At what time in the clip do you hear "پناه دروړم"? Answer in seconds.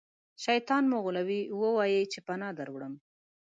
2.27-2.93